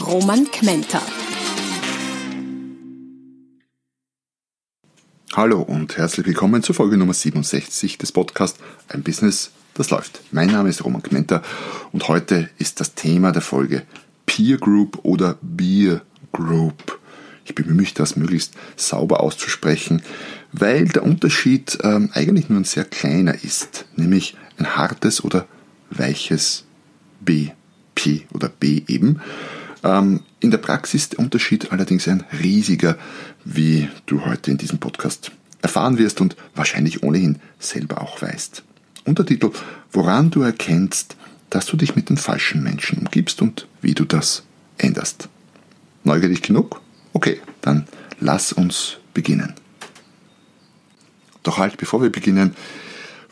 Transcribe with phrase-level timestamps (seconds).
[0.00, 1.00] Roman Kmenter.
[5.32, 10.20] Hallo und herzlich willkommen zur Folge Nummer 67 des Podcasts Ein Business, das läuft.
[10.32, 11.42] Mein Name ist Roman Kmenter
[11.92, 13.84] und heute ist das Thema der Folge
[14.26, 16.02] Peer Group oder Beer
[16.32, 16.98] Group.
[17.46, 20.02] Ich bemühe mich, das möglichst sauber auszusprechen,
[20.52, 25.46] weil der Unterschied ähm, eigentlich nur ein sehr kleiner ist, nämlich ein hartes oder
[25.90, 26.64] weiches
[27.20, 27.48] B,
[27.94, 29.20] P oder B eben.
[29.86, 32.98] Ähm, in der Praxis ist der Unterschied allerdings ein riesiger,
[33.44, 35.30] wie du heute in diesem Podcast
[35.62, 38.64] erfahren wirst und wahrscheinlich ohnehin selber auch weißt.
[39.04, 39.52] Untertitel,
[39.92, 41.16] woran du erkennst,
[41.50, 44.42] dass du dich mit den falschen Menschen umgibst und wie du das
[44.78, 45.28] änderst.
[46.02, 46.80] Neugierig genug?
[47.12, 47.86] Okay, dann
[48.18, 49.54] lass uns beginnen.
[51.44, 52.56] Doch halt, bevor wir beginnen,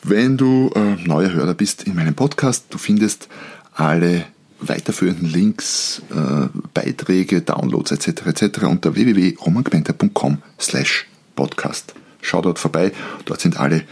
[0.05, 3.29] wenn du äh, neuer Hörer bist in meinem Podcast, du findest
[3.73, 4.27] alle
[4.69, 8.27] weiterführenden Links, äh, Beiträge, Downloads etc.
[8.27, 8.65] etc.
[8.65, 11.07] unter www.romangmenta.com slash
[11.37, 11.95] podcast.
[12.21, 12.93] Schau dort vorbei,
[13.25, 13.85] dort sind alle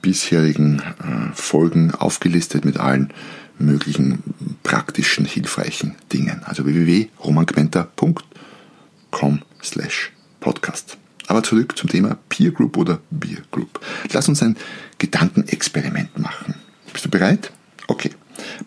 [0.00, 3.12] bisherigen äh, Folgen aufgelistet mit allen
[3.58, 4.22] möglichen
[4.62, 6.42] praktischen, hilfreichen Dingen.
[6.44, 10.98] Also www.romangmenta.com slash podcast.
[11.26, 13.80] Aber zurück zum Thema Peer Group oder Beer Group.
[14.12, 14.58] Lass uns ein
[14.98, 16.56] Gedankenexperiment machen.
[16.92, 17.50] Bist du bereit?
[17.88, 18.10] Okay.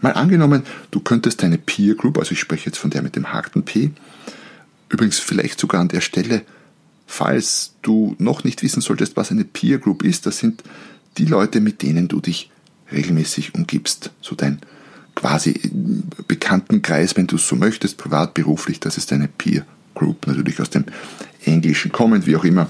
[0.01, 3.31] Mal angenommen, du könntest deine Peer Group, also ich spreche jetzt von der mit dem
[3.33, 3.91] harten P,
[4.89, 6.43] übrigens vielleicht sogar an der Stelle,
[7.05, 10.63] falls du noch nicht wissen solltest, was eine Peer Group ist, das sind
[11.17, 12.51] die Leute, mit denen du dich
[12.91, 14.11] regelmäßig umgibst.
[14.21, 14.59] So dein
[15.15, 15.59] quasi
[16.27, 19.65] Bekanntenkreis, wenn du es so möchtest, privat, beruflich, das ist eine Peer
[19.95, 20.85] Group, natürlich aus dem
[21.43, 22.69] Englischen kommend, wie auch immer.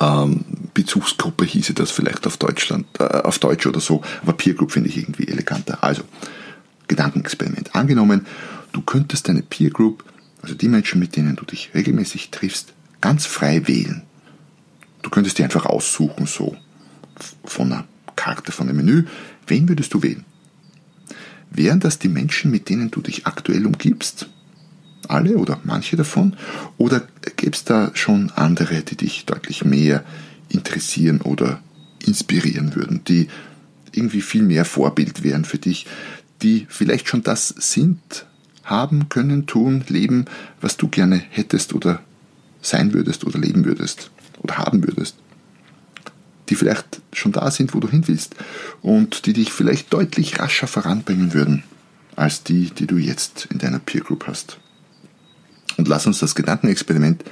[0.00, 0.44] Ähm,
[0.76, 4.90] Bezugsgruppe hieße das vielleicht auf Deutschland, äh, auf Deutsch oder so, aber Peer Group finde
[4.90, 5.82] ich irgendwie eleganter.
[5.82, 6.02] Also,
[6.86, 7.74] Gedankenexperiment.
[7.74, 8.26] Angenommen,
[8.72, 10.04] du könntest deine Peer Group,
[10.42, 14.02] also die Menschen, mit denen du dich regelmäßig triffst, ganz frei wählen.
[15.00, 16.54] Du könntest die einfach aussuchen, so
[17.44, 17.84] von einer
[18.14, 19.06] Karte, von einem Menü.
[19.46, 20.26] Wen würdest du wählen?
[21.50, 24.28] Wären das die Menschen, mit denen du dich aktuell umgibst?
[25.08, 26.36] alle oder manche davon?
[26.78, 27.02] Oder
[27.36, 30.04] gäbe es da schon andere, die dich deutlich mehr
[30.48, 31.60] interessieren oder
[32.04, 33.28] inspirieren würden, die
[33.92, 35.86] irgendwie viel mehr Vorbild wären für dich,
[36.42, 38.26] die vielleicht schon das sind,
[38.64, 40.26] haben, können, tun, leben,
[40.60, 42.00] was du gerne hättest oder
[42.60, 44.10] sein würdest oder leben würdest
[44.42, 45.16] oder haben würdest.
[46.48, 48.34] Die vielleicht schon da sind, wo du hin willst
[48.82, 51.62] und die dich vielleicht deutlich rascher voranbringen würden
[52.16, 54.58] als die, die du jetzt in deiner Peer Group hast.
[55.76, 57.24] Und lass uns das Gedankenexperiment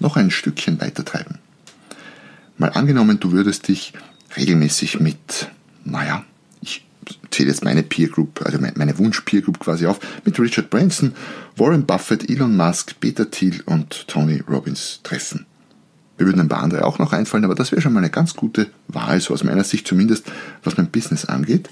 [0.00, 1.38] noch ein Stückchen weiter treiben.
[2.58, 3.92] Mal angenommen, du würdest dich
[4.36, 5.48] regelmäßig mit,
[5.84, 6.24] naja,
[6.60, 6.86] ich
[7.30, 11.12] zähle jetzt meine Peer Group, also meine Wunsch-Peer Group quasi auf, mit Richard Branson,
[11.56, 15.46] Warren Buffett, Elon Musk, Peter Thiel und Tony Robbins treffen.
[16.18, 18.34] Mir würden ein paar andere auch noch einfallen, aber das wäre schon mal eine ganz
[18.34, 20.30] gute Wahl, so aus meiner Sicht zumindest,
[20.62, 21.70] was mein Business angeht.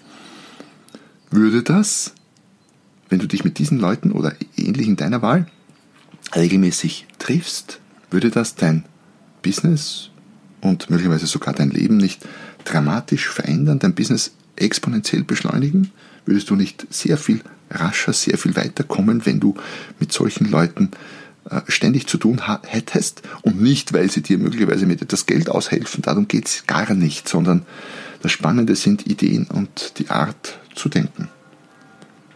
[1.31, 2.15] Würde das,
[3.09, 5.47] wenn du dich mit diesen Leuten oder ähnlichen deiner Wahl
[6.35, 7.81] regelmäßig triffst,
[8.11, 8.85] würde das dein
[9.43, 10.10] Business
[10.61, 12.27] und möglicherweise sogar dein Leben nicht
[12.65, 15.93] dramatisch verändern, dein Business exponentiell beschleunigen?
[16.27, 17.41] Würdest du nicht sehr viel
[17.71, 19.55] rascher, sehr viel weiterkommen, wenn du
[19.99, 20.91] mit solchen Leuten
[21.49, 26.03] äh, ständig zu tun hättest und nicht, weil sie dir möglicherweise mit etwas Geld aushelfen,
[26.03, 27.65] darum geht es gar nicht, sondern
[28.23, 31.29] das Spannende sind Ideen und die Art zu denken.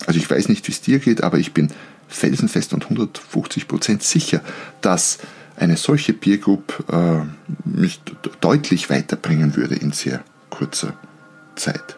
[0.07, 1.69] Also ich weiß nicht, wie es dir geht, aber ich bin
[2.09, 4.41] felsenfest und 150 Prozent sicher,
[4.81, 5.19] dass
[5.57, 7.23] eine solche Peer Group äh,
[7.65, 8.01] mich
[8.41, 10.95] deutlich weiterbringen würde in sehr kurzer
[11.57, 11.97] Zeit.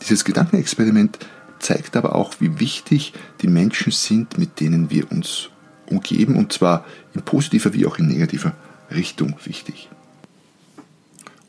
[0.00, 1.18] Dieses Gedankenexperiment
[1.58, 5.50] zeigt aber auch, wie wichtig die Menschen sind, mit denen wir uns
[5.86, 6.84] umgeben, und zwar
[7.14, 8.54] in positiver wie auch in negativer
[8.90, 9.88] Richtung wichtig.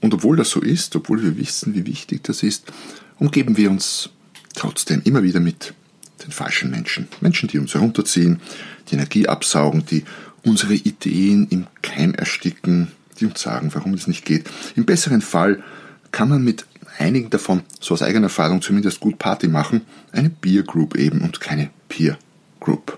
[0.01, 2.71] Und obwohl das so ist, obwohl wir wissen, wie wichtig das ist,
[3.17, 4.09] umgeben wir uns
[4.55, 5.73] trotzdem immer wieder mit
[6.23, 7.07] den falschen Menschen.
[7.21, 8.41] Menschen, die uns herunterziehen,
[8.89, 10.03] die Energie absaugen, die
[10.43, 14.49] unsere Ideen im Keim ersticken, die uns sagen, warum es nicht geht.
[14.75, 15.61] Im besseren Fall
[16.11, 16.65] kann man mit
[16.97, 19.81] einigen davon, so aus eigener Erfahrung zumindest gut Party machen,
[20.11, 22.17] eine Peer Group eben und keine Peer
[22.59, 22.97] Group.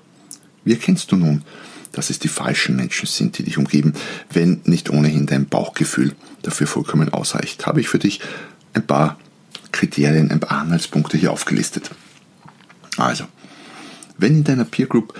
[0.63, 1.43] Wie erkennst du nun,
[1.91, 3.93] dass es die falschen Menschen sind, die dich umgeben,
[4.31, 7.65] wenn nicht ohnehin dein Bauchgefühl dafür vollkommen ausreicht?
[7.65, 8.21] Habe ich für dich
[8.73, 9.19] ein paar
[9.71, 11.91] Kriterien, ein paar Anhaltspunkte hier aufgelistet.
[12.97, 13.25] Also,
[14.17, 15.17] wenn in deiner Peer Group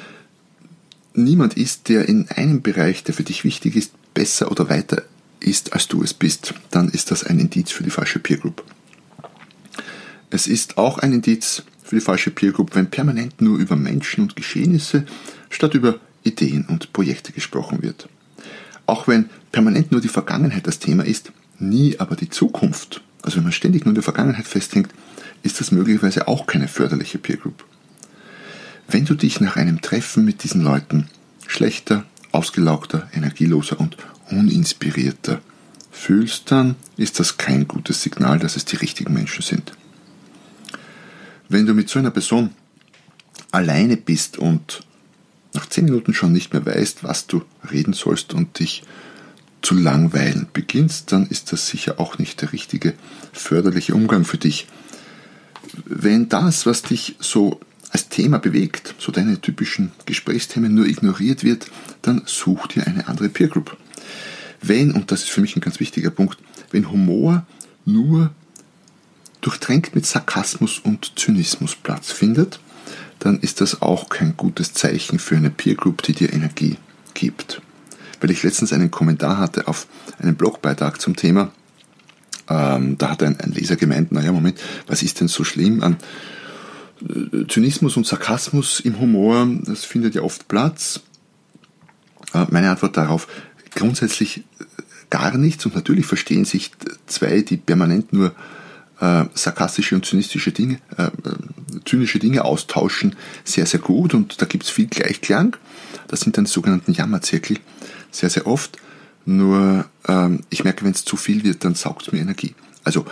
[1.14, 5.04] niemand ist, der in einem Bereich, der für dich wichtig ist, besser oder weiter
[5.40, 8.64] ist, als du es bist, dann ist das ein Indiz für die falsche Peer Group.
[10.30, 14.24] Es ist auch ein Indiz für die falsche Peer Group, wenn permanent nur über Menschen
[14.24, 15.06] und Geschehnisse
[15.50, 18.08] statt über Ideen und Projekte gesprochen wird.
[18.86, 23.02] Auch wenn permanent nur die Vergangenheit das Thema ist, nie aber die Zukunft.
[23.22, 24.90] Also wenn man ständig nur in der Vergangenheit festhängt,
[25.44, 27.66] ist das möglicherweise auch keine förderliche Peer Group.
[28.88, 31.08] Wenn du dich nach einem Treffen mit diesen Leuten
[31.48, 33.98] schlechter, ausgelaugter, energieloser und
[34.30, 35.42] uninspirierter
[35.92, 39.74] fühlst, dann ist das kein gutes Signal, dass es die richtigen Menschen sind.
[41.50, 42.52] Wenn du mit so einer Person
[43.52, 44.82] alleine bist und
[45.54, 48.84] nach zehn Minuten schon nicht mehr weißt, was du reden sollst und dich
[49.62, 52.94] zu langweilen beginnst, dann ist das sicher auch nicht der richtige
[53.34, 54.68] förderliche Umgang für dich.
[55.86, 57.60] Wenn das, was dich so
[57.92, 61.68] als Thema bewegt, so deine typischen Gesprächsthemen nur ignoriert wird,
[62.02, 63.78] dann such dir eine andere Peer Group.
[64.62, 66.38] Wenn, und das ist für mich ein ganz wichtiger Punkt,
[66.72, 67.46] wenn Humor
[67.86, 68.32] nur
[69.42, 72.60] durchtränkt mit Sarkasmus und Zynismus Platz findet,
[73.20, 76.78] dann ist das auch kein gutes Zeichen für eine Peer Group, die dir Energie
[77.14, 77.62] gibt
[78.22, 79.88] weil ich letztens einen Kommentar hatte auf
[80.20, 81.52] einen Blogbeitrag zum Thema.
[82.48, 85.98] Ähm, da hat ein, ein Leser gemeint, naja, Moment, was ist denn so schlimm an
[87.48, 89.48] Zynismus und Sarkasmus im Humor?
[89.66, 91.02] Das findet ja oft Platz.
[92.34, 93.28] Äh, meine Antwort darauf,
[93.76, 94.64] grundsätzlich äh,
[95.10, 96.72] gar nichts und natürlich verstehen sich
[97.08, 98.34] zwei, die permanent nur
[99.00, 101.10] äh, sarkastische und zynistische Dinge, äh, äh
[101.86, 105.58] zynische Dinge austauschen, sehr, sehr gut und da gibt es viel Gleichklang.
[106.08, 107.58] Das sind dann die sogenannten Jammerzirkel
[108.12, 108.78] sehr, sehr oft.
[109.26, 112.54] Nur ähm, ich merke, wenn es zu viel wird, dann saugt es mir Energie.
[112.84, 113.06] Also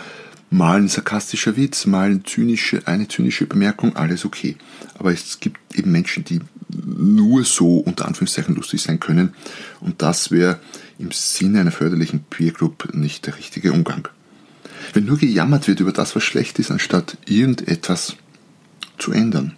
[0.50, 4.56] mal ein sarkastischer Witz, mal eine zynische, eine zynische Bemerkung, alles okay.
[4.98, 9.32] Aber es gibt eben Menschen, die nur so unter Anführungszeichen lustig sein können.
[9.80, 10.58] Und das wäre
[10.98, 14.08] im Sinne einer förderlichen Peer Group nicht der richtige Umgang.
[14.92, 18.16] Wenn nur gejammert wird über das, was schlecht ist, anstatt irgendetwas
[18.98, 19.56] zu ändern.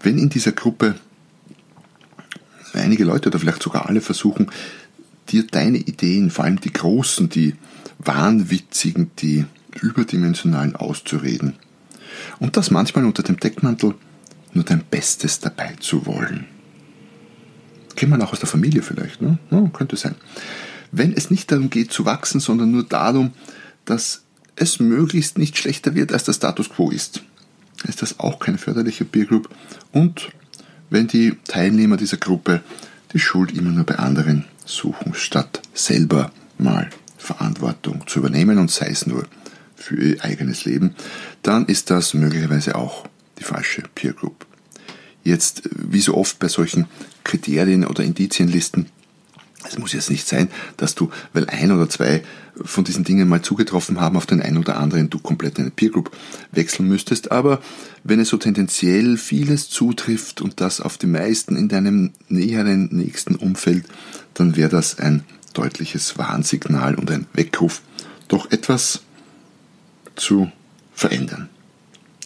[0.00, 0.94] Wenn in dieser Gruppe
[2.72, 4.50] einige Leute oder vielleicht sogar alle versuchen,
[5.28, 7.54] dir deine Ideen, vor allem die großen, die
[7.98, 9.44] wahnwitzigen, die
[9.80, 11.54] überdimensionalen auszureden.
[12.38, 13.94] Und das manchmal unter dem Deckmantel,
[14.52, 16.46] nur dein Bestes dabei zu wollen.
[17.96, 19.38] Kennt man auch aus der Familie vielleicht, ne?
[19.50, 20.14] Ja, könnte sein.
[20.90, 23.32] Wenn es nicht darum geht zu wachsen, sondern nur darum,
[23.84, 24.22] dass
[24.56, 27.22] es möglichst nicht schlechter wird, als der Status quo ist,
[27.84, 29.48] ist das auch keine förderliche Peer Group
[29.92, 30.30] und
[30.90, 32.62] wenn die Teilnehmer dieser Gruppe
[33.12, 38.88] die Schuld immer nur bei anderen suchen, statt selber mal Verantwortung zu übernehmen und sei
[38.88, 39.26] es nur
[39.78, 40.94] für ihr eigenes Leben,
[41.42, 43.06] dann ist das möglicherweise auch
[43.38, 44.46] die falsche Peer Group.
[45.24, 46.86] Jetzt, wie so oft bei solchen
[47.24, 48.86] Kriterien oder Indizienlisten,
[49.66, 52.22] es muss jetzt nicht sein, dass du, weil ein oder zwei
[52.56, 55.90] von diesen Dingen mal zugetroffen haben, auf den einen oder anderen du komplett eine Peer
[55.90, 56.16] Group
[56.52, 57.32] wechseln müsstest.
[57.32, 57.60] Aber
[58.04, 63.34] wenn es so tendenziell vieles zutrifft und das auf die meisten in deinem näheren, nächsten
[63.34, 63.84] Umfeld,
[64.34, 67.82] dann wäre das ein deutliches Warnsignal und ein Weckruf,
[68.28, 69.02] doch etwas
[70.20, 70.50] zu
[70.92, 71.48] verändern.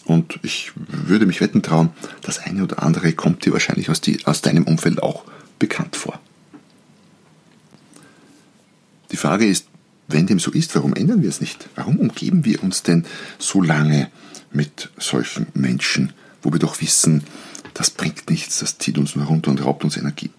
[0.05, 4.25] Und ich würde mich wetten trauen, das eine oder andere kommt dir wahrscheinlich aus, die,
[4.25, 5.23] aus deinem Umfeld auch
[5.59, 6.19] bekannt vor.
[9.11, 9.67] Die Frage ist,
[10.07, 11.69] wenn dem so ist, warum ändern wir es nicht?
[11.75, 13.05] Warum umgeben wir uns denn
[13.39, 14.09] so lange
[14.51, 17.23] mit solchen Menschen, wo wir doch wissen,
[17.73, 20.31] das bringt nichts, das zieht uns nur runter und raubt uns Energie?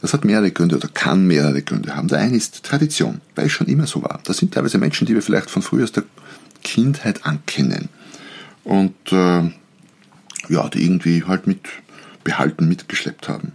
[0.00, 2.08] Das hat mehrere Gründe oder kann mehrere Gründe haben.
[2.08, 4.20] Der eine ist Tradition, weil es schon immer so war.
[4.24, 6.04] Das sind teilweise Menschen, die wir vielleicht von früher aus der
[6.62, 7.88] Kindheit ankennen.
[8.64, 9.50] Und äh,
[10.48, 11.60] ja, die irgendwie halt mit
[12.24, 13.52] behalten, mitgeschleppt haben.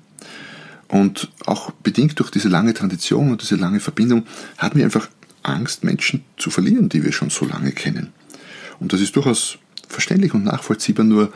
[0.88, 4.26] Und auch bedingt durch diese lange Tradition und diese lange Verbindung
[4.58, 5.10] haben wir einfach
[5.44, 8.14] Angst, Menschen zu verlieren, die wir schon so lange kennen.
[8.80, 9.58] Und das ist durchaus
[9.88, 11.32] verständlich und nachvollziehbar, nur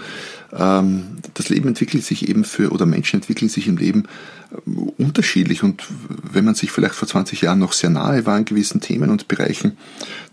[0.53, 4.05] ähm, das Leben entwickelt sich eben für, oder Menschen entwickeln sich im Leben
[4.51, 5.83] äh, unterschiedlich und
[6.31, 9.27] wenn man sich vielleicht vor 20 Jahren noch sehr nahe war in gewissen Themen und
[9.27, 9.77] Bereichen,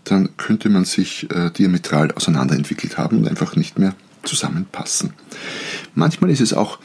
[0.03, 5.13] dann könnte man sich äh, diametral auseinanderentwickelt haben und einfach nicht mehr zusammenpassen.
[5.95, 6.79] Manchmal ist es auch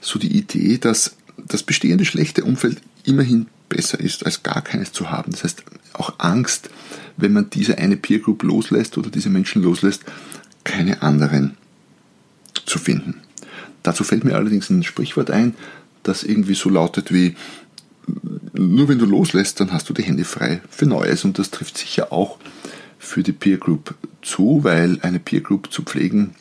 [0.00, 1.16] so die Idee, dass
[1.48, 5.32] das bestehende schlechte Umfeld immerhin besser ist, als gar keines zu haben.
[5.32, 5.64] Das heißt,
[5.94, 6.70] auch Angst,
[7.16, 10.04] wenn man diese eine Peer Group loslässt oder diese Menschen loslässt,
[10.64, 11.56] keine anderen
[12.66, 13.20] zu finden.
[13.82, 15.54] Dazu fällt mir allerdings ein Sprichwort ein,
[16.02, 17.36] das irgendwie so lautet wie,
[18.52, 21.24] nur wenn du loslässt, dann hast du die Hände frei für Neues.
[21.24, 22.38] Und das trifft sicher auch
[22.98, 26.34] für die Peer Group zu, weil eine Peer Group zu pflegen,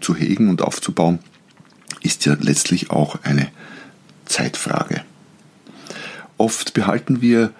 [0.00, 1.18] zu hegen und aufzubauen,
[2.02, 3.48] ist ja letztlich auch eine
[4.24, 5.02] Zeitfrage.
[6.36, 7.52] Oft behalten wir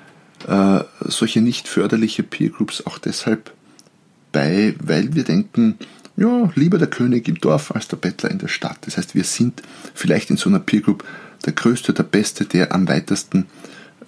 [0.49, 3.53] äh, solche nicht förderliche Peer Groups auch deshalb
[4.33, 5.79] bei, weil wir denken,
[6.21, 8.77] ja, lieber der König im Dorf als der Bettler in der Stadt.
[8.83, 9.62] Das heißt, wir sind
[9.95, 11.03] vielleicht in so einer Peer Group
[11.47, 13.47] der Größte, der Beste, der am weitesten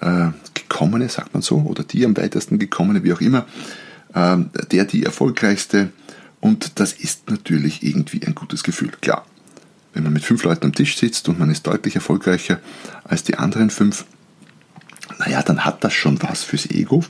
[0.01, 3.47] äh, gekommene, sagt man so, oder die am weitesten gekommene, wie auch immer,
[4.13, 4.37] äh,
[4.71, 5.89] der die erfolgreichste.
[6.41, 8.91] Und das ist natürlich irgendwie ein gutes Gefühl.
[9.01, 9.25] Klar,
[9.95, 12.61] wenn man mit fünf Leuten am Tisch sitzt und man ist deutlich erfolgreicher
[13.05, 14.05] als die anderen fünf,
[15.19, 17.05] naja, dann hat das schon was fürs Ego,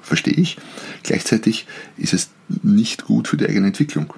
[0.00, 0.56] verstehe ich.
[1.02, 1.66] Gleichzeitig
[1.98, 2.30] ist es
[2.62, 4.14] nicht gut für die eigene Entwicklung.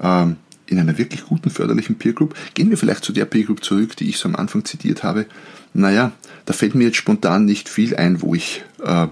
[0.00, 3.64] Ähm, in einer wirklich guten förderlichen Peer Group, gehen wir vielleicht zu der Peer Group
[3.64, 5.26] zurück, die ich so am Anfang zitiert habe.
[5.74, 6.12] Naja,
[6.46, 9.08] da fällt mir jetzt spontan nicht viel ein, wo ich äh,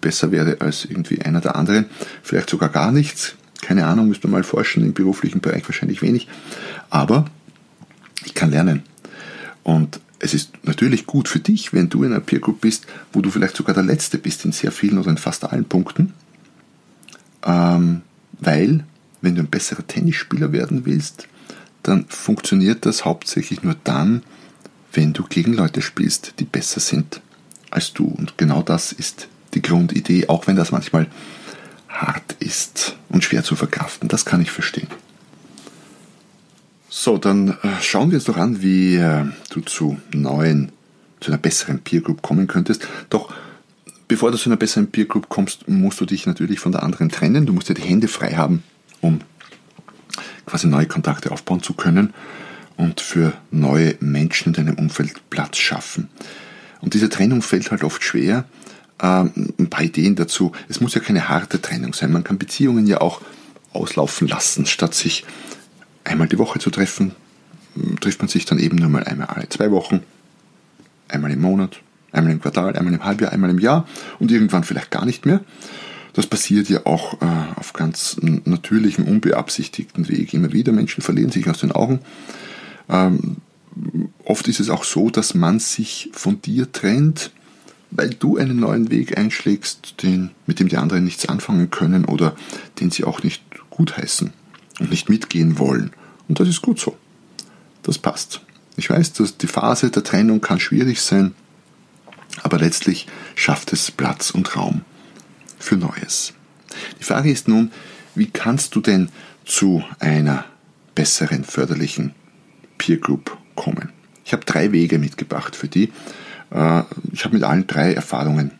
[0.00, 1.86] besser werde als irgendwie einer der anderen.
[2.22, 3.34] Vielleicht sogar gar nichts.
[3.62, 6.28] Keine Ahnung, müsste man mal forschen, im beruflichen Bereich wahrscheinlich wenig.
[6.90, 7.24] Aber
[8.24, 8.82] ich kann lernen.
[9.62, 13.20] Und es ist natürlich gut für dich, wenn du in einer Peer Group bist, wo
[13.20, 16.12] du vielleicht sogar der Letzte bist in sehr vielen oder in fast allen Punkten.
[17.44, 18.02] Ähm,
[18.40, 18.84] weil
[19.24, 21.26] wenn du ein besserer Tennisspieler werden willst,
[21.82, 24.22] dann funktioniert das hauptsächlich nur dann,
[24.92, 27.20] wenn du gegen Leute spielst, die besser sind
[27.70, 28.06] als du.
[28.06, 31.08] Und genau das ist die Grundidee, auch wenn das manchmal
[31.88, 34.08] hart ist und schwer zu verkraften.
[34.08, 34.88] Das kann ich verstehen.
[36.88, 40.70] So, dann äh, schauen wir uns doch an, wie äh, du zu neuen,
[41.20, 42.86] zu einer besseren Peer Group kommen könntest.
[43.10, 43.32] Doch
[44.06, 47.08] bevor du zu einer besseren Peer Group kommst, musst du dich natürlich von der anderen
[47.08, 47.46] trennen.
[47.46, 48.62] Du musst dir die Hände frei haben
[49.04, 49.20] um
[50.46, 52.14] quasi neue Kontakte aufbauen zu können
[52.76, 56.08] und für neue Menschen in deinem Umfeld Platz schaffen.
[56.80, 58.44] Und diese Trennung fällt halt oft schwer.
[59.00, 60.52] Ähm, ein paar Ideen dazu.
[60.68, 62.12] Es muss ja keine harte Trennung sein.
[62.12, 63.20] Man kann Beziehungen ja auch
[63.72, 65.24] auslaufen lassen, statt sich
[66.04, 67.12] einmal die Woche zu treffen,
[68.00, 70.00] trifft man sich dann eben nur mal einmal alle zwei Wochen,
[71.08, 71.80] einmal im Monat,
[72.12, 73.86] einmal im Quartal, einmal im Halbjahr, einmal im Jahr
[74.20, 75.40] und irgendwann vielleicht gar nicht mehr.
[76.14, 80.72] Das passiert ja auch äh, auf ganz natürlichem, unbeabsichtigten Weg immer wieder.
[80.72, 82.00] Menschen verlieren sich aus den Augen.
[82.88, 83.38] Ähm,
[84.24, 87.32] oft ist es auch so, dass man sich von dir trennt,
[87.90, 92.36] weil du einen neuen Weg einschlägst, den, mit dem die anderen nichts anfangen können oder
[92.78, 94.32] den sie auch nicht gutheißen
[94.78, 95.90] und nicht mitgehen wollen.
[96.28, 96.96] Und das ist gut so.
[97.82, 98.40] Das passt.
[98.76, 101.34] Ich weiß, dass die Phase der Trennung kann schwierig sein,
[102.44, 104.82] aber letztlich schafft es Platz und Raum
[105.64, 106.34] für Neues.
[107.00, 107.72] Die Frage ist nun,
[108.14, 109.08] wie kannst du denn
[109.44, 110.44] zu einer
[110.94, 112.14] besseren förderlichen
[112.78, 113.90] Peer Group kommen?
[114.24, 115.92] Ich habe drei Wege mitgebracht für die.
[116.50, 118.52] Äh, ich habe mit allen drei Erfahrungen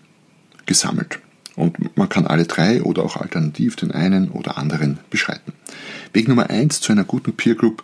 [0.66, 1.20] gesammelt.
[1.56, 5.52] Und man kann alle drei oder auch alternativ den einen oder anderen beschreiten.
[6.12, 7.82] Weg Nummer eins zu einer guten Peer Group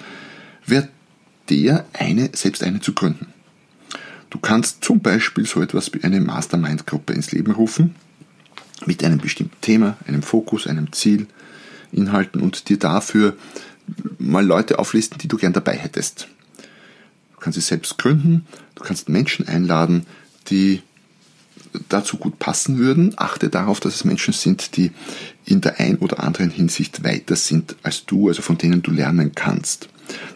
[0.67, 0.89] wäre
[1.51, 3.33] der, eine, selbst eine zu gründen.
[4.31, 7.95] Du kannst zum Beispiel so etwas wie eine Mastermind-Gruppe ins Leben rufen,
[8.87, 11.27] mit einem bestimmten Thema, einem Fokus, einem Ziel,
[11.93, 13.37] Inhalten und dir dafür
[14.19, 16.29] mal Leute auflisten, die du gern dabei hättest.
[17.35, 20.07] Du kannst sie selbst gründen, du kannst Menschen einladen,
[20.49, 20.83] die
[21.89, 23.15] dazu gut passen würden.
[23.17, 24.93] Achte darauf, dass es Menschen sind, die
[25.45, 29.33] in der ein oder anderen Hinsicht weiter sind als du, also von denen du lernen
[29.35, 29.89] kannst.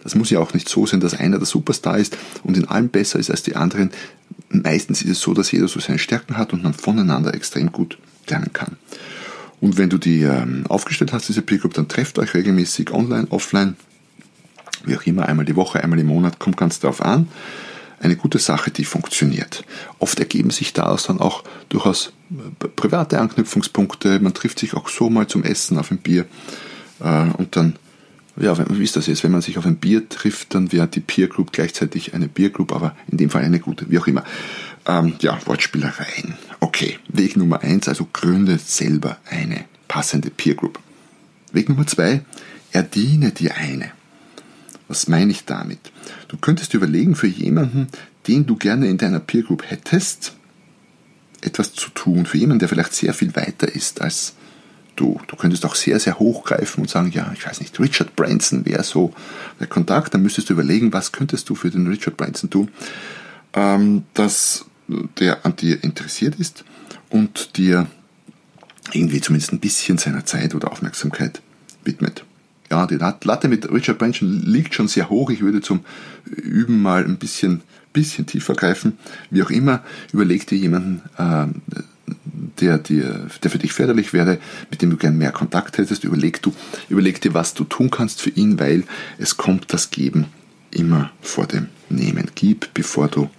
[0.03, 2.89] Das muss ja auch nicht so sein, dass einer der Superstar ist und in allem
[2.89, 3.91] besser ist als die anderen.
[4.49, 7.97] Meistens ist es so, dass jeder so seine Stärken hat und man voneinander extrem gut
[8.29, 8.77] lernen kann.
[9.61, 13.75] Und wenn du die ähm, aufgestellt hast, diese Group, dann trefft euch regelmäßig online, offline,
[14.83, 17.27] wie auch immer, einmal die Woche, einmal im Monat, kommt ganz darauf an.
[17.99, 19.63] Eine gute Sache, die funktioniert.
[19.99, 24.19] Oft ergeben sich daraus dann auch durchaus äh, private Anknüpfungspunkte.
[24.19, 26.25] Man trifft sich auch so mal zum Essen auf ein Bier
[26.99, 27.79] äh, und dann
[28.37, 29.23] ja, wie ist das jetzt?
[29.23, 32.49] Wenn man sich auf ein Bier trifft, dann wäre die Peer Group gleichzeitig eine Peer
[32.49, 34.23] Group, aber in dem Fall eine gute, wie auch immer.
[34.87, 36.35] Ähm, ja, Wortspielereien.
[36.59, 40.79] Okay, Weg Nummer eins, also gründe selber eine passende Peer Group.
[41.51, 42.21] Weg Nummer zwei,
[42.71, 43.91] erdiene dir eine.
[44.87, 45.79] Was meine ich damit?
[46.27, 47.87] Du könntest überlegen, für jemanden,
[48.27, 50.33] den du gerne in deiner Peer Group hättest,
[51.41, 52.25] etwas zu tun.
[52.25, 54.35] Für jemanden, der vielleicht sehr viel weiter ist als
[54.95, 55.19] du.
[55.27, 58.83] Du könntest auch sehr, sehr hochgreifen und sagen, ja, ich weiß nicht, Richard Branson wäre
[58.83, 59.13] so
[59.59, 60.13] der Kontakt.
[60.13, 62.69] Dann müsstest du überlegen, was könntest du für den Richard Branson tun,
[63.53, 66.63] ähm, dass der an dir interessiert ist
[67.09, 67.87] und dir
[68.93, 71.41] irgendwie zumindest ein bisschen seiner Zeit oder Aufmerksamkeit
[71.83, 72.23] widmet.
[72.71, 75.29] ja, die Latte mit Richard Branson liegt schon sehr hoch.
[75.29, 75.81] Ich würde zum
[76.25, 77.61] Üben mal ein bisschen,
[77.93, 78.97] bisschen tiefer greifen.
[79.29, 81.47] Wie auch immer, überleg dir jemanden, äh,
[82.59, 84.39] der, dir, der für dich förderlich wäre,
[84.69, 86.03] mit dem du gern mehr Kontakt hättest.
[86.03, 86.53] Überleg, du,
[86.89, 88.83] überleg dir, was du tun kannst für ihn, weil
[89.17, 90.25] es kommt das Geben
[90.71, 92.31] immer vor dem Nehmen.
[92.35, 93.29] Gib, bevor du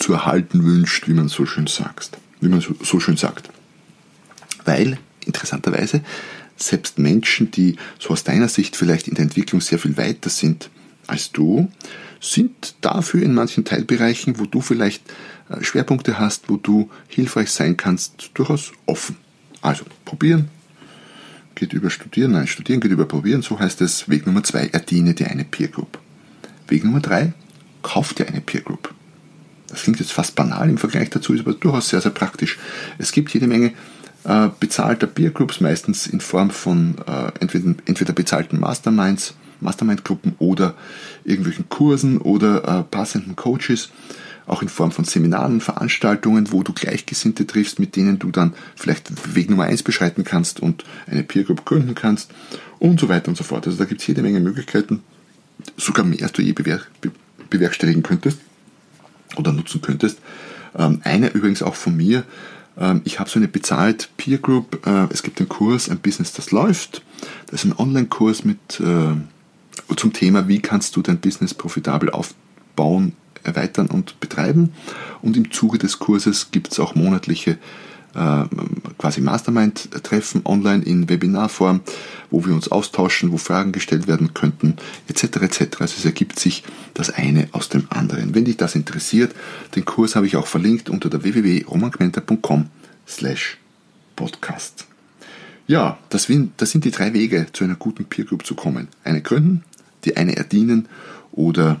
[0.00, 2.18] zu erhalten wünscht, wie man so schön sagt.
[2.40, 3.50] Wie man so, schön sagt.
[4.64, 6.02] Weil, interessanterweise,
[6.56, 10.70] selbst Menschen, die so aus deiner Sicht vielleicht in der Entwicklung sehr viel weiter sind
[11.06, 11.70] als du,
[12.20, 15.02] sind dafür in manchen Teilbereichen, wo du vielleicht
[15.48, 19.16] äh, Schwerpunkte hast, wo du hilfreich sein kannst, durchaus offen.
[19.62, 20.48] Also probieren
[21.54, 25.12] geht über studieren, nein, studieren geht über probieren, so heißt es Weg Nummer zwei, erdiene
[25.12, 25.98] dir eine Peer Group.
[26.68, 27.34] Weg Nummer drei,
[27.82, 28.94] kauf dir eine Peer Group.
[29.70, 32.58] Das klingt jetzt fast banal im Vergleich dazu, ist aber durchaus sehr, sehr praktisch.
[32.98, 33.72] Es gibt jede Menge
[34.24, 40.74] äh, bezahlter Peer Groups, meistens in Form von äh, entweder, entweder bezahlten Masterminds, Mastermind-Gruppen oder
[41.24, 43.90] irgendwelchen Kursen oder äh, passenden Coaches,
[44.46, 49.36] auch in Form von Seminaren, Veranstaltungen, wo du Gleichgesinnte triffst, mit denen du dann vielleicht
[49.36, 52.32] Weg Nummer eins beschreiten kannst und eine Peer Group gründen kannst
[52.80, 53.66] und so weiter und so fort.
[53.66, 55.02] Also da gibt es jede Menge Möglichkeiten,
[55.76, 57.12] sogar mehr, als du je bewer be
[57.48, 58.38] bewerkstelligen könntest
[59.36, 60.18] oder nutzen könntest.
[60.76, 62.24] Ähm, eine übrigens auch von mir.
[62.78, 64.86] Ähm, ich habe so eine bezahlt Peer Group.
[64.86, 67.02] Äh, es gibt einen Kurs, ein Business, das läuft.
[67.46, 69.14] Das ist ein Online-Kurs mit äh,
[69.96, 74.72] zum Thema, wie kannst du dein Business profitabel aufbauen, erweitern und betreiben.
[75.20, 77.58] Und im Zuge des Kurses gibt es auch monatliche
[78.12, 81.80] quasi Mastermind-Treffen online in Webinarform,
[82.30, 84.76] wo wir uns austauschen, wo Fragen gestellt werden könnten,
[85.08, 85.24] etc.
[85.42, 85.80] etc.
[85.80, 86.64] Also es ergibt sich
[86.94, 88.34] das eine aus dem anderen.
[88.34, 89.34] Wenn dich das interessiert,
[89.76, 92.66] den Kurs habe ich auch verlinkt unter der www.romanquenter.com
[93.06, 93.58] slash
[94.16, 94.86] podcast.
[95.66, 98.88] Ja, das, sind die drei Wege, zu einer guten Peer Group zu kommen.
[99.04, 99.62] Eine gründen,
[100.04, 100.88] die eine erdienen
[101.30, 101.80] oder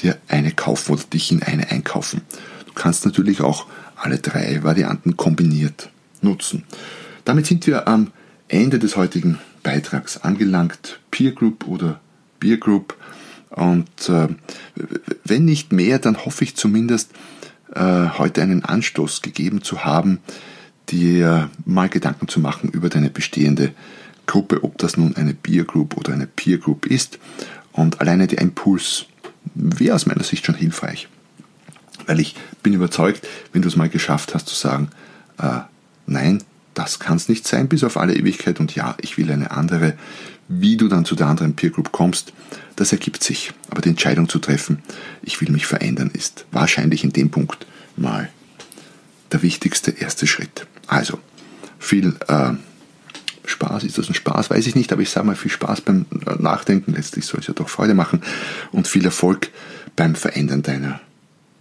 [0.00, 2.22] dir eine kaufen oder dich in eine einkaufen.
[2.66, 3.66] Du kannst natürlich auch
[3.98, 6.64] alle drei Varianten kombiniert nutzen.
[7.24, 8.10] Damit sind wir am
[8.48, 11.00] Ende des heutigen Beitrags angelangt.
[11.10, 12.00] Peer Group oder
[12.40, 12.96] Beer Group.
[13.50, 14.28] Und äh,
[15.24, 17.10] wenn nicht mehr, dann hoffe ich zumindest,
[17.74, 20.20] äh, heute einen Anstoß gegeben zu haben,
[20.88, 23.72] dir mal Gedanken zu machen über deine bestehende
[24.26, 27.18] Gruppe, ob das nun eine Beer Group oder eine Peer Group ist.
[27.72, 29.06] Und alleine der Impuls
[29.54, 31.08] wäre aus meiner Sicht schon hilfreich.
[32.08, 34.90] Weil ich bin überzeugt, wenn du es mal geschafft hast zu sagen,
[35.38, 35.60] äh,
[36.06, 36.42] nein,
[36.72, 39.92] das kann es nicht sein bis auf alle Ewigkeit und ja, ich will eine andere,
[40.48, 42.32] wie du dann zu der anderen Peer Group kommst,
[42.76, 43.52] das ergibt sich.
[43.68, 44.82] Aber die Entscheidung zu treffen,
[45.22, 47.66] ich will mich verändern, ist wahrscheinlich in dem Punkt
[47.96, 48.30] mal
[49.30, 50.66] der wichtigste erste Schritt.
[50.86, 51.18] Also,
[51.78, 52.52] viel äh,
[53.44, 56.06] Spaß, ist das ein Spaß, weiß ich nicht, aber ich sage mal viel Spaß beim
[56.26, 58.22] äh, Nachdenken, letztlich soll es ja doch Freude machen
[58.72, 59.50] und viel Erfolg
[59.94, 61.00] beim Verändern deiner